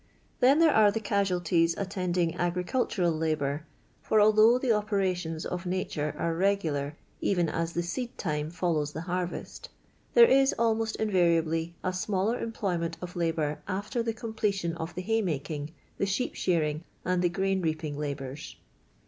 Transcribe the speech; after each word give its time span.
Then 0.39 0.57
there 0.57 0.73
are 0.73 0.89
the 0.89 0.99
casnalties 0.99 1.75
attending 1.77 2.33
agricuU 2.33 2.89
tunil 2.89 3.15
laboar, 3.19 3.61
for, 4.01 4.19
although 4.19 4.57
the 4.57 4.71
operations 4.73 5.45
of 5.45 5.65
natare 5.65 6.19
are 6.19 6.33
regular 6.33 6.97
"even 7.19 7.47
as 7.47 7.73
the 7.73 7.83
seed 7.83 8.17
time 8.17 8.49
follows 8.49 8.93
the 8.93 9.03
harrest," 9.03 9.69
there 10.15 10.25
is, 10.25 10.55
almost 10.57 10.95
invariably, 10.95 11.75
a 11.83 11.93
smaller 11.93 12.39
employment 12.39 12.97
of 12.99 13.15
labour 13.15 13.59
af^r 13.69 14.03
the 14.03 14.13
completion 14.13 14.73
of 14.75 14.95
the 14.95 15.03
haymaking, 15.03 15.69
the 15.99 16.07
sheep 16.07 16.33
shearing, 16.33 16.83
and 17.05 17.21
the 17.21 17.29
grain 17.29 17.61
reaping 17.61 17.95
labours. 17.95 18.55